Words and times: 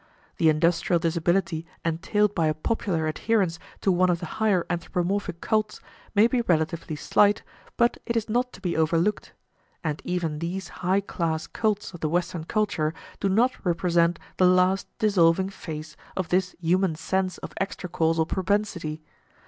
The 0.37 0.49
industrial 0.49 0.97
disability 0.99 1.63
entailed 1.85 2.33
by 2.33 2.47
a 2.47 2.55
popular 2.55 3.05
adherence 3.05 3.59
to 3.81 3.91
one 3.91 4.09
of 4.09 4.19
the 4.19 4.25
higher 4.41 4.65
anthropomorphic 4.67 5.41
cults 5.41 5.79
may 6.15 6.25
be 6.25 6.41
relatively 6.41 6.95
slight, 6.95 7.43
but 7.77 7.97
it 8.07 8.17
is 8.17 8.27
not 8.27 8.51
to 8.53 8.61
be 8.61 8.75
overlooked. 8.75 9.33
And 9.83 10.01
even 10.03 10.39
these 10.39 10.69
high 10.81 11.01
class 11.01 11.45
cults 11.45 11.93
of 11.93 11.99
the 11.99 12.09
Western 12.09 12.45
culture 12.45 12.95
do 13.19 13.29
not 13.29 13.63
represent 13.63 14.17
the 14.37 14.47
last 14.47 14.87
dissolving 14.97 15.49
phase 15.49 15.95
of 16.17 16.29
this 16.29 16.55
human 16.59 16.95
sense 16.95 17.37
of 17.37 17.53
extra 17.59 17.87
causal 17.87 18.25
propensity. 18.25 19.03